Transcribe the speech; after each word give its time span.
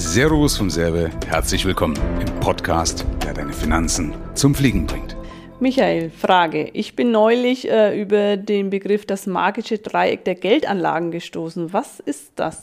Servus 0.00 0.56
vom 0.56 0.70
Serve, 0.70 1.10
herzlich 1.26 1.64
willkommen 1.64 1.98
im 2.20 2.38
Podcast, 2.38 3.04
der 3.24 3.34
deine 3.34 3.52
Finanzen 3.52 4.14
zum 4.34 4.54
Fliegen 4.54 4.86
bringt. 4.86 5.16
Michael, 5.58 6.10
Frage. 6.10 6.70
Ich 6.72 6.94
bin 6.94 7.10
neulich 7.10 7.68
äh, 7.68 8.00
über 8.00 8.36
den 8.36 8.70
Begriff 8.70 9.06
das 9.06 9.26
magische 9.26 9.78
Dreieck 9.78 10.24
der 10.24 10.36
Geldanlagen 10.36 11.10
gestoßen. 11.10 11.72
Was 11.72 11.98
ist 11.98 12.30
das? 12.36 12.62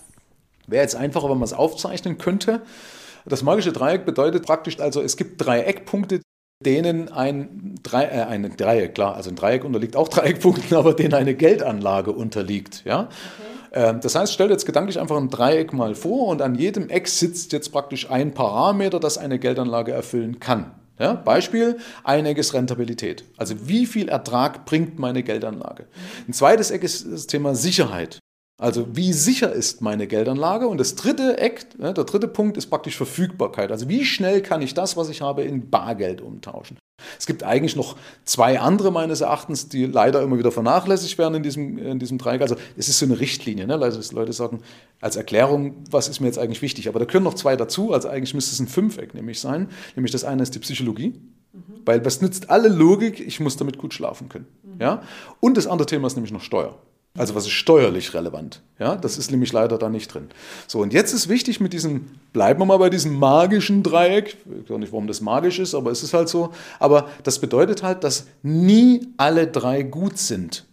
Wäre 0.67 0.83
jetzt 0.83 0.95
einfacher, 0.95 1.29
wenn 1.29 1.37
man 1.37 1.43
es 1.43 1.51
aufzeichnen 1.51 2.17
könnte. 2.17 2.61
Das 3.25 3.43
magische 3.43 3.73
Dreieck 3.73 4.05
bedeutet 4.05 4.45
praktisch 4.45 4.79
also, 4.79 5.01
es 5.01 5.17
gibt 5.17 5.45
drei 5.45 5.59
Eckpunkte, 5.59 6.21
denen 6.65 7.11
ein, 7.11 7.75
Drei, 7.83 8.05
äh, 8.05 8.23
ein 8.23 8.55
Dreieck, 8.55 8.95
klar, 8.95 9.13
also 9.13 9.29
ein 9.29 9.35
Dreieck 9.35 9.65
unterliegt 9.65 9.97
auch 9.97 10.07
Dreieckpunkten, 10.07 10.77
aber 10.77 10.93
denen 10.93 11.13
eine 11.13 11.35
Geldanlage 11.35 12.13
unterliegt. 12.13 12.85
Ja? 12.85 13.01
Okay. 13.01 13.54
Ähm, 13.75 13.99
das 14.01 14.15
heißt, 14.15 14.33
stell 14.33 14.47
dir 14.47 14.53
jetzt 14.53 14.65
gedanklich 14.65 14.99
einfach 14.99 15.17
ein 15.17 15.29
Dreieck 15.29 15.73
mal 15.73 15.93
vor 15.93 16.29
und 16.29 16.41
an 16.41 16.55
jedem 16.55 16.89
Eck 16.89 17.07
sitzt 17.07 17.51
jetzt 17.51 17.71
praktisch 17.71 18.09
ein 18.09 18.33
Parameter, 18.33 18.99
das 18.99 19.17
eine 19.17 19.37
Geldanlage 19.37 19.91
erfüllen 19.91 20.39
kann. 20.39 20.71
Ja, 20.97 21.13
Beispiel, 21.13 21.77
einiges 22.05 22.53
Rentabilität. 22.53 23.25
Also 23.35 23.67
wie 23.67 23.85
viel 23.85 24.07
Ertrag 24.07 24.65
bringt 24.65 24.97
meine 24.97 25.23
Geldanlage? 25.23 25.87
Ein 26.25 26.31
zweites 26.31 26.71
Eck 26.71 26.83
ist 26.83 27.05
das 27.11 27.27
Thema 27.27 27.53
Sicherheit. 27.53 28.19
Also 28.57 28.95
wie 28.95 29.11
sicher 29.11 29.51
ist 29.51 29.81
meine 29.81 30.07
Geldanlage? 30.07 30.67
Und 30.67 30.77
das 30.77 30.95
dritte 30.95 31.37
Eck, 31.37 31.67
der 31.77 31.93
dritte 31.93 32.29
Punkt 32.29 32.55
ist 32.55 32.67
praktisch 32.67 32.95
Verfügbarkeit. 32.95 33.69
Also 33.71 33.89
wie 33.89 34.05
schnell 34.05 34.41
kann 34.41 34.61
ich 34.61 34.73
das, 34.73 34.95
was 34.95 35.09
ich 35.09 35.21
habe, 35.21 35.43
in 35.43 35.69
Bargeld 35.69 36.21
umtauschen? 36.21 36.77
Es 37.19 37.25
gibt 37.25 37.43
eigentlich 37.43 37.75
noch 37.75 37.97
zwei 38.23 38.59
andere 38.61 38.91
meines 38.91 39.19
Erachtens, 39.19 39.67
die 39.67 39.85
leider 39.85 40.21
immer 40.21 40.37
wieder 40.37 40.53
vernachlässigt 40.53 41.17
werden 41.17 41.35
in 41.35 41.43
diesem, 41.43 41.77
in 41.77 41.99
diesem 41.99 42.17
Dreieck. 42.17 42.41
Also 42.41 42.55
es 42.77 42.87
ist 42.87 42.99
so 42.99 43.05
eine 43.05 43.19
Richtlinie. 43.19 43.67
Ne? 43.67 43.75
Also 43.75 44.15
Leute 44.15 44.31
sagen 44.31 44.61
als 45.01 45.17
Erklärung, 45.17 45.83
was 45.91 46.07
ist 46.07 46.21
mir 46.21 46.27
jetzt 46.27 46.39
eigentlich 46.39 46.61
wichtig? 46.61 46.87
Aber 46.87 46.99
da 46.99 47.05
können 47.05 47.25
noch 47.25 47.33
zwei 47.33 47.57
dazu. 47.57 47.91
Also 47.91 48.07
eigentlich 48.07 48.33
müsste 48.33 48.53
es 48.53 48.61
ein 48.61 48.69
Fünfeck 48.69 49.13
nämlich 49.13 49.41
sein. 49.41 49.67
Nämlich 49.97 50.13
das 50.13 50.23
eine 50.23 50.43
ist 50.43 50.55
die 50.55 50.59
Psychologie. 50.59 51.13
Mhm. 51.51 51.61
Weil 51.83 52.05
was 52.05 52.21
nützt 52.21 52.49
alle 52.49 52.69
Logik? 52.69 53.19
Ich 53.19 53.41
muss 53.41 53.57
damit 53.57 53.77
gut 53.77 53.93
schlafen 53.93 54.29
können. 54.29 54.47
Mhm. 54.63 54.81
Ja? 54.81 55.03
Und 55.41 55.57
das 55.57 55.67
andere 55.67 55.85
Thema 55.85 56.07
ist 56.07 56.15
nämlich 56.15 56.31
noch 56.31 56.41
Steuer. 56.41 56.79
Also 57.17 57.33
was 57.33 57.45
ist 57.45 57.51
steuerlich 57.51 58.13
relevant? 58.13 58.61
Ja, 58.77 58.97
das 58.97 59.17
ist 59.17 59.31
nämlich 59.31 59.53
leider 59.53 59.77
da 59.77 59.89
nicht 59.89 60.13
drin. 60.13 60.27
So, 60.67 60.81
und 60.81 60.91
jetzt 60.91 61.13
ist 61.13 61.29
wichtig 61.29 61.61
mit 61.61 61.71
diesem, 61.71 62.07
bleiben 62.33 62.59
wir 62.59 62.65
mal 62.65 62.77
bei 62.77 62.89
diesem 62.89 63.17
magischen 63.17 63.83
Dreieck, 63.83 64.35
ich 64.45 64.63
weiß 64.69 64.75
auch 64.75 64.79
nicht, 64.79 64.91
warum 64.91 65.07
das 65.07 65.21
magisch 65.21 65.59
ist, 65.59 65.75
aber 65.75 65.91
es 65.91 66.03
ist 66.03 66.13
halt 66.13 66.27
so. 66.27 66.51
Aber 66.77 67.09
das 67.23 67.39
bedeutet 67.39 67.83
halt, 67.83 68.03
dass 68.03 68.27
nie 68.43 69.07
alle 69.15 69.47
drei 69.47 69.83
gut 69.83 70.17
sind. 70.17 70.65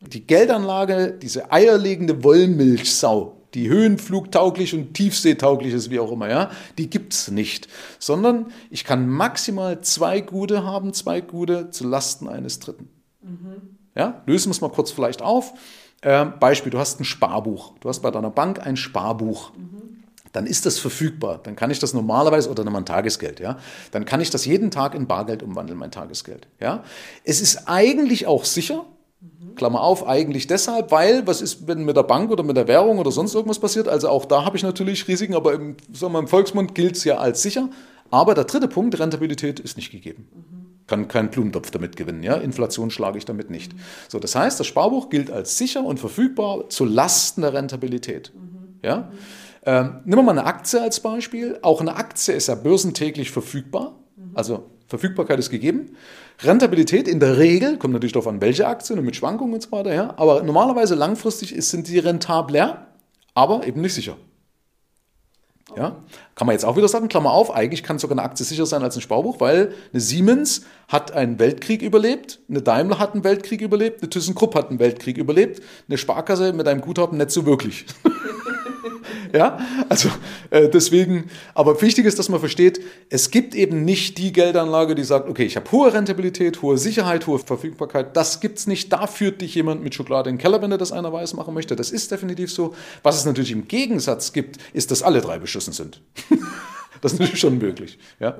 Die 0.00 0.26
Geldanlage, 0.26 1.18
diese 1.20 1.52
eierlegende 1.52 2.24
Wollmilchsau, 2.24 3.36
die 3.52 3.68
höhenflugtauglich 3.68 4.74
und 4.74 4.94
tiefseetauglich 4.94 5.74
ist, 5.74 5.90
wie 5.90 6.00
auch 6.00 6.10
immer, 6.10 6.28
ja, 6.28 6.50
die 6.78 6.88
gibt 6.88 7.12
es 7.12 7.30
nicht. 7.30 7.68
Sondern 7.98 8.46
ich 8.70 8.84
kann 8.84 9.08
maximal 9.08 9.82
zwei 9.82 10.20
gute 10.22 10.64
haben, 10.64 10.94
zwei 10.94 11.20
gute 11.20 11.70
zu 11.70 11.86
Lasten 11.86 12.26
eines 12.26 12.58
Dritten. 12.58 12.88
Mhm. 13.22 13.76
Ja, 13.94 14.22
lösen 14.26 14.46
wir 14.46 14.52
es 14.52 14.60
mal 14.60 14.70
kurz 14.70 14.90
vielleicht 14.90 15.22
auf. 15.22 15.54
Äh, 16.00 16.26
Beispiel, 16.26 16.70
du 16.70 16.78
hast 16.78 17.00
ein 17.00 17.04
Sparbuch. 17.04 17.72
Du 17.80 17.88
hast 17.88 18.00
bei 18.00 18.10
deiner 18.10 18.30
Bank 18.30 18.64
ein 18.64 18.76
Sparbuch. 18.76 19.52
Mhm. 19.56 20.04
Dann 20.32 20.46
ist 20.46 20.66
das 20.66 20.78
verfügbar. 20.78 21.38
Dann 21.42 21.54
kann 21.54 21.70
ich 21.70 21.78
das 21.78 21.94
normalerweise, 21.94 22.50
oder 22.50 22.64
nochmal 22.64 22.82
ein 22.82 22.86
Tagesgeld, 22.86 23.38
ja. 23.38 23.56
Dann 23.92 24.04
kann 24.04 24.20
ich 24.20 24.30
das 24.30 24.44
jeden 24.44 24.72
Tag 24.72 24.94
in 24.94 25.06
Bargeld 25.06 25.44
umwandeln, 25.44 25.78
mein 25.78 25.92
Tagesgeld. 25.92 26.48
Ja. 26.60 26.82
Es 27.22 27.40
ist 27.40 27.68
eigentlich 27.68 28.26
auch 28.26 28.44
sicher, 28.44 28.84
Klammer 29.54 29.82
auf, 29.82 30.06
eigentlich 30.06 30.48
deshalb, 30.48 30.90
weil, 30.90 31.24
was 31.28 31.40
ist, 31.40 31.68
wenn 31.68 31.84
mit 31.84 31.96
der 31.96 32.02
Bank 32.02 32.32
oder 32.32 32.42
mit 32.42 32.56
der 32.56 32.66
Währung 32.66 32.98
oder 32.98 33.12
sonst 33.12 33.34
irgendwas 33.34 33.60
passiert? 33.60 33.86
Also 33.86 34.08
auch 34.08 34.24
da 34.24 34.44
habe 34.44 34.56
ich 34.56 34.64
natürlich 34.64 35.06
Risiken, 35.06 35.34
aber 35.34 35.54
im, 35.54 35.76
sagen 35.92 36.12
wir, 36.12 36.18
im 36.18 36.26
Volksmund 36.26 36.74
gilt 36.74 36.96
es 36.96 37.04
ja 37.04 37.18
als 37.18 37.40
sicher. 37.40 37.70
Aber 38.10 38.34
der 38.34 38.44
dritte 38.44 38.66
Punkt, 38.66 38.98
Rentabilität, 38.98 39.60
ist 39.60 39.76
nicht 39.76 39.92
gegeben. 39.92 40.28
Mhm 40.34 40.63
kann 40.86 41.08
keinen 41.08 41.30
Blumentopf 41.30 41.70
damit 41.70 41.96
gewinnen. 41.96 42.22
Ja? 42.22 42.36
Inflation 42.36 42.90
schlage 42.90 43.18
ich 43.18 43.24
damit 43.24 43.50
nicht. 43.50 43.72
So, 44.08 44.18
das 44.18 44.34
heißt, 44.34 44.60
das 44.60 44.66
Sparbuch 44.66 45.10
gilt 45.10 45.30
als 45.30 45.56
sicher 45.58 45.84
und 45.84 45.98
verfügbar 45.98 46.68
zu 46.68 46.84
Lasten 46.84 47.42
der 47.42 47.54
Rentabilität. 47.54 48.32
Ja? 48.82 49.10
Ähm, 49.64 50.00
nehmen 50.04 50.18
wir 50.18 50.22
mal 50.22 50.32
eine 50.32 50.44
Aktie 50.44 50.80
als 50.80 51.00
Beispiel. 51.00 51.58
Auch 51.62 51.80
eine 51.80 51.96
Aktie 51.96 52.34
ist 52.34 52.48
ja 52.48 52.54
börsentäglich 52.54 53.30
verfügbar. 53.30 53.98
Also 54.34 54.70
Verfügbarkeit 54.88 55.38
ist 55.38 55.50
gegeben. 55.50 55.96
Rentabilität 56.42 57.08
in 57.08 57.20
der 57.20 57.38
Regel, 57.38 57.78
kommt 57.78 57.94
natürlich 57.94 58.12
darauf 58.12 58.26
an, 58.26 58.40
welche 58.40 58.66
Aktien 58.66 58.98
und 58.98 59.04
mit 59.04 59.16
Schwankungen 59.16 59.54
und 59.54 59.62
so 59.62 59.72
weiter, 59.72 59.94
ja, 59.94 60.14
aber 60.16 60.42
normalerweise 60.42 60.94
langfristig 60.94 61.54
sind 61.64 61.88
die 61.88 61.98
rentabler, 61.98 62.88
aber 63.34 63.66
eben 63.66 63.80
nicht 63.80 63.94
sicher. 63.94 64.16
Ja? 65.76 65.96
Kann 66.34 66.46
man 66.46 66.54
jetzt 66.54 66.64
auch 66.64 66.76
wieder 66.76 66.88
sagen, 66.88 67.08
Klammer 67.08 67.32
auf, 67.32 67.50
eigentlich 67.50 67.82
kann 67.82 67.98
sogar 67.98 68.18
eine 68.18 68.26
Aktie 68.28 68.44
sicher 68.44 68.66
sein 68.66 68.82
als 68.82 68.96
ein 68.96 69.00
Sparbuch, 69.00 69.40
weil 69.40 69.74
eine 69.92 70.00
Siemens 70.00 70.62
hat 70.88 71.12
einen 71.12 71.38
Weltkrieg 71.38 71.82
überlebt, 71.82 72.40
eine 72.48 72.62
Daimler 72.62 72.98
hat 72.98 73.14
einen 73.14 73.24
Weltkrieg 73.24 73.60
überlebt, 73.60 74.02
eine 74.02 74.10
ThyssenKrupp 74.10 74.54
hat 74.54 74.68
einen 74.68 74.78
Weltkrieg 74.78 75.16
überlebt, 75.16 75.62
eine 75.88 75.98
Sparkasse 75.98 76.52
mit 76.52 76.68
einem 76.68 76.80
Guthaben 76.80 77.18
nicht 77.18 77.30
so 77.30 77.46
wirklich. 77.46 77.86
Ja, 79.32 79.58
also 79.88 80.08
äh, 80.50 80.68
deswegen, 80.68 81.30
aber 81.54 81.80
wichtig 81.82 82.06
ist, 82.06 82.18
dass 82.18 82.28
man 82.28 82.40
versteht, 82.40 82.80
es 83.08 83.30
gibt 83.30 83.54
eben 83.54 83.84
nicht 83.84 84.18
die 84.18 84.32
Geldanlage, 84.32 84.94
die 84.94 85.04
sagt, 85.04 85.28
okay, 85.28 85.44
ich 85.44 85.56
habe 85.56 85.70
hohe 85.72 85.92
Rentabilität, 85.92 86.62
hohe 86.62 86.78
Sicherheit, 86.78 87.26
hohe 87.26 87.38
Verfügbarkeit. 87.38 88.16
Das 88.16 88.40
gibt 88.40 88.58
es 88.58 88.66
nicht. 88.66 88.92
Da 88.92 89.06
führt 89.06 89.40
dich 89.40 89.54
jemand 89.54 89.82
mit 89.82 89.94
Schokolade 89.94 90.30
in 90.30 90.36
den 90.36 90.42
Keller, 90.42 90.62
wenn 90.62 90.70
er 90.70 90.78
das 90.78 90.92
einer 90.92 91.12
weiß 91.12 91.34
machen 91.34 91.54
möchte. 91.54 91.76
Das 91.76 91.90
ist 91.90 92.10
definitiv 92.10 92.52
so. 92.52 92.74
Was 93.02 93.16
es 93.16 93.24
natürlich 93.24 93.52
im 93.52 93.66
Gegensatz 93.66 94.32
gibt, 94.32 94.58
ist, 94.72 94.90
dass 94.90 95.02
alle 95.02 95.20
drei 95.20 95.38
beschissen 95.38 95.72
sind. 95.72 96.00
das 97.00 97.14
ist 97.14 97.18
natürlich 97.18 97.40
schon 97.40 97.58
möglich. 97.58 97.98
Ja. 98.20 98.38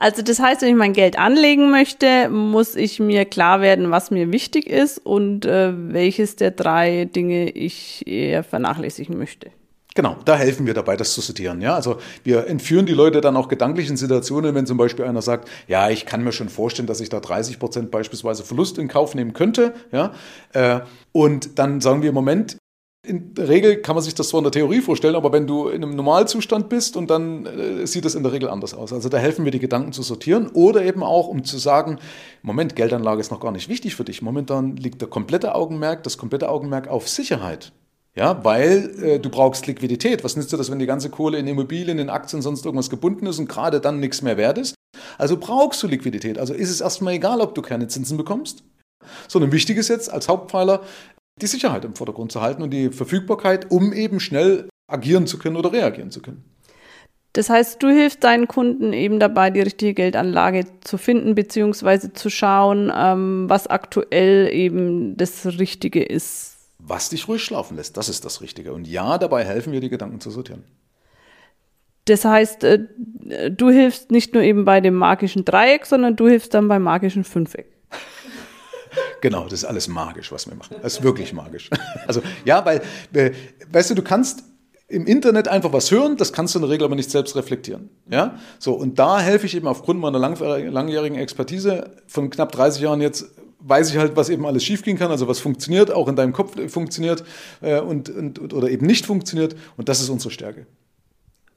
Also 0.00 0.22
das 0.22 0.40
heißt, 0.40 0.62
wenn 0.62 0.70
ich 0.70 0.76
mein 0.76 0.94
Geld 0.94 1.18
anlegen 1.18 1.70
möchte, 1.70 2.30
muss 2.30 2.74
ich 2.74 3.00
mir 3.00 3.26
klar 3.26 3.60
werden, 3.60 3.90
was 3.90 4.10
mir 4.10 4.32
wichtig 4.32 4.66
ist 4.66 4.98
und 4.98 5.44
äh, 5.44 5.72
welches 5.74 6.36
der 6.36 6.52
drei 6.52 7.04
Dinge 7.04 7.50
ich 7.50 8.06
eher 8.06 8.42
vernachlässigen 8.42 9.18
möchte. 9.18 9.50
Genau, 9.94 10.16
da 10.24 10.36
helfen 10.36 10.66
wir 10.66 10.72
dabei, 10.72 10.96
das 10.96 11.12
zu 11.12 11.20
sortieren. 11.20 11.60
Ja? 11.60 11.74
Also 11.74 11.98
wir 12.24 12.46
entführen 12.46 12.86
die 12.86 12.94
Leute 12.94 13.20
dann 13.20 13.36
auch 13.36 13.48
gedanklich 13.48 13.90
in 13.90 13.98
Situationen, 13.98 14.54
wenn 14.54 14.64
zum 14.64 14.78
Beispiel 14.78 15.04
einer 15.04 15.20
sagt, 15.20 15.50
ja, 15.68 15.90
ich 15.90 16.06
kann 16.06 16.24
mir 16.24 16.32
schon 16.32 16.48
vorstellen, 16.48 16.86
dass 16.86 17.02
ich 17.02 17.10
da 17.10 17.20
30 17.20 17.58
Prozent 17.58 17.90
beispielsweise 17.90 18.42
Verlust 18.42 18.78
in 18.78 18.88
Kauf 18.88 19.14
nehmen 19.14 19.34
könnte. 19.34 19.74
Ja? 19.92 20.12
Äh, 20.54 20.80
und 21.12 21.58
dann 21.58 21.82
sagen 21.82 22.00
wir, 22.00 22.08
im 22.08 22.14
Moment, 22.14 22.56
in 23.10 23.34
der 23.34 23.48
Regel 23.48 23.82
kann 23.82 23.96
man 23.96 24.04
sich 24.04 24.14
das 24.14 24.28
zwar 24.28 24.38
in 24.38 24.44
der 24.44 24.52
Theorie 24.52 24.80
vorstellen, 24.80 25.16
aber 25.16 25.32
wenn 25.32 25.46
du 25.46 25.68
in 25.68 25.82
einem 25.82 25.96
Normalzustand 25.96 26.68
bist 26.68 26.96
und 26.96 27.10
dann 27.10 27.44
äh, 27.44 27.86
sieht 27.86 28.04
das 28.04 28.14
in 28.14 28.22
der 28.22 28.32
Regel 28.32 28.48
anders 28.48 28.72
aus. 28.72 28.92
Also 28.92 29.08
da 29.08 29.18
helfen 29.18 29.44
wir 29.44 29.52
die 29.52 29.58
Gedanken 29.58 29.92
zu 29.92 30.02
sortieren 30.02 30.48
oder 30.54 30.84
eben 30.84 31.02
auch, 31.02 31.26
um 31.26 31.42
zu 31.44 31.58
sagen, 31.58 31.98
Moment, 32.42 32.76
Geldanlage 32.76 33.20
ist 33.20 33.32
noch 33.32 33.40
gar 33.40 33.50
nicht 33.50 33.68
wichtig 33.68 33.96
für 33.96 34.04
dich. 34.04 34.22
Momentan 34.22 34.76
liegt 34.76 35.00
der 35.00 35.08
komplette 35.08 35.56
Augenmerk, 35.56 36.04
das 36.04 36.18
komplette 36.18 36.48
Augenmerk 36.48 36.88
auf 36.88 37.08
Sicherheit. 37.08 37.72
Ja, 38.14 38.44
weil 38.44 38.90
äh, 39.02 39.18
du 39.18 39.28
brauchst 39.28 39.66
Liquidität. 39.66 40.24
Was 40.24 40.36
nützt 40.36 40.52
dir 40.52 40.56
das, 40.56 40.70
wenn 40.70 40.78
die 40.78 40.86
ganze 40.86 41.10
Kohle 41.10 41.38
in 41.38 41.46
Immobilien, 41.46 41.98
in 41.98 42.10
Aktien, 42.10 42.42
sonst 42.42 42.64
irgendwas 42.64 42.90
gebunden 42.90 43.26
ist 43.26 43.38
und 43.38 43.48
gerade 43.48 43.80
dann 43.80 44.00
nichts 44.00 44.22
mehr 44.22 44.36
wert 44.36 44.58
ist? 44.58 44.74
Also 45.18 45.36
brauchst 45.36 45.82
du 45.82 45.86
Liquidität. 45.86 46.38
Also 46.38 46.54
ist 46.54 46.70
es 46.70 46.80
erstmal 46.80 47.14
egal, 47.14 47.40
ob 47.40 47.54
du 47.54 47.62
keine 47.62 47.88
Zinsen 47.88 48.16
bekommst. 48.16 48.62
Sondern 49.28 49.52
wichtig 49.52 49.76
ist 49.76 49.88
jetzt 49.88 50.12
als 50.12 50.28
Hauptpfeiler, 50.28 50.82
die 51.42 51.46
Sicherheit 51.46 51.84
im 51.84 51.94
Vordergrund 51.94 52.32
zu 52.32 52.40
halten 52.40 52.62
und 52.62 52.70
die 52.70 52.90
Verfügbarkeit, 52.90 53.70
um 53.70 53.92
eben 53.92 54.20
schnell 54.20 54.68
agieren 54.88 55.26
zu 55.26 55.38
können 55.38 55.56
oder 55.56 55.72
reagieren 55.72 56.10
zu 56.10 56.22
können. 56.22 56.44
Das 57.32 57.48
heißt, 57.48 57.80
du 57.80 57.88
hilfst 57.88 58.24
deinen 58.24 58.48
Kunden 58.48 58.92
eben 58.92 59.20
dabei, 59.20 59.50
die 59.50 59.60
richtige 59.60 59.94
Geldanlage 59.94 60.64
zu 60.80 60.98
finden, 60.98 61.36
beziehungsweise 61.36 62.12
zu 62.12 62.28
schauen, 62.28 62.92
ähm, 62.94 63.48
was 63.48 63.68
aktuell 63.68 64.52
eben 64.52 65.16
das 65.16 65.46
Richtige 65.46 66.02
ist 66.02 66.60
was 66.82 67.08
dich 67.08 67.28
ruhig 67.28 67.42
schlafen 67.42 67.76
lässt. 67.76 67.96
Das 67.96 68.08
ist 68.08 68.24
das 68.24 68.40
Richtige. 68.40 68.72
Und 68.72 68.86
ja, 68.86 69.18
dabei 69.18 69.44
helfen 69.44 69.72
wir, 69.72 69.80
die 69.80 69.88
Gedanken 69.88 70.20
zu 70.20 70.30
sortieren. 70.30 70.64
Das 72.06 72.24
heißt, 72.24 72.64
äh, 72.64 72.78
du 73.50 73.70
hilfst 73.70 74.10
nicht 74.10 74.34
nur 74.34 74.42
eben 74.42 74.64
bei 74.64 74.80
dem 74.80 74.94
magischen 74.94 75.44
Dreieck, 75.44 75.86
sondern 75.86 76.16
du 76.16 76.28
hilfst 76.28 76.54
dann 76.54 76.68
beim 76.68 76.82
magischen 76.82 77.24
Fünfeck. 77.24 77.66
Genau, 79.20 79.44
das 79.44 79.54
ist 79.54 79.64
alles 79.64 79.88
magisch, 79.88 80.32
was 80.32 80.48
wir 80.48 80.54
machen. 80.54 80.76
Das 80.82 80.94
ist 80.94 81.02
wirklich 81.02 81.32
magisch. 81.32 81.70
Also 82.06 82.22
ja, 82.44 82.64
weil, 82.64 82.82
äh, 83.12 83.32
weißt 83.70 83.90
du, 83.90 83.94
du 83.94 84.02
kannst 84.02 84.44
im 84.88 85.06
Internet 85.06 85.48
einfach 85.48 85.72
was 85.72 85.90
hören, 85.90 86.16
das 86.16 86.32
kannst 86.32 86.54
du 86.54 86.58
in 86.58 86.62
der 86.62 86.70
Regel 86.70 86.84
aber 86.84 86.96
nicht 86.96 87.10
selbst 87.10 87.36
reflektieren. 87.36 87.90
Ja? 88.10 88.38
So, 88.58 88.74
und 88.74 88.98
da 88.98 89.20
helfe 89.20 89.46
ich 89.46 89.56
eben 89.56 89.68
aufgrund 89.68 90.00
meiner 90.00 90.18
langjährigen 90.18 91.16
Expertise 91.16 91.90
von 92.06 92.30
knapp 92.30 92.52
30 92.52 92.82
Jahren 92.82 93.00
jetzt 93.00 93.26
weiß 93.60 93.90
ich 93.90 93.98
halt, 93.98 94.16
was 94.16 94.28
eben 94.30 94.46
alles 94.46 94.64
schiefgehen 94.64 94.98
kann, 94.98 95.10
also 95.10 95.28
was 95.28 95.38
funktioniert, 95.38 95.92
auch 95.92 96.08
in 96.08 96.16
deinem 96.16 96.32
Kopf 96.32 96.56
funktioniert 96.70 97.24
äh, 97.60 97.78
und, 97.80 98.08
und, 98.08 98.52
oder 98.54 98.70
eben 98.70 98.86
nicht 98.86 99.06
funktioniert. 99.06 99.54
Und 99.76 99.88
das 99.88 100.00
ist 100.00 100.08
unsere 100.08 100.30
Stärke. 100.30 100.66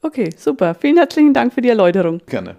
Okay, 0.01 0.29
super. 0.37 0.75
Vielen 0.75 0.97
herzlichen 0.97 1.33
Dank 1.33 1.53
für 1.53 1.61
die 1.61 1.69
Erläuterung. 1.69 2.21
Gerne. 2.27 2.57